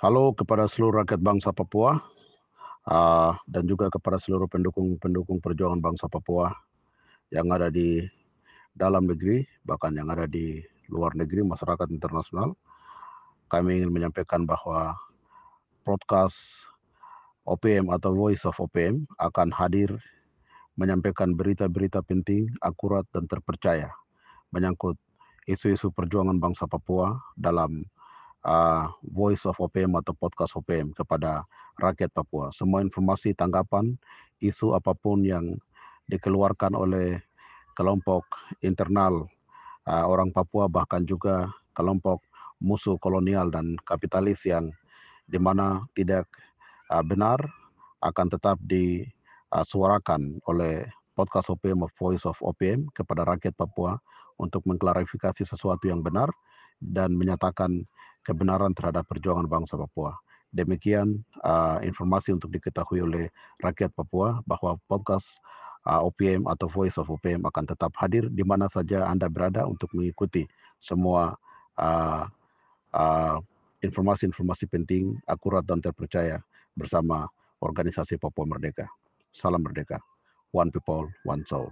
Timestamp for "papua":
1.52-2.00, 6.08-6.56, 26.64-27.20, 32.12-32.52, 40.34-40.66, 53.56-54.00, 59.80-60.16, 63.94-64.42, 78.20-78.44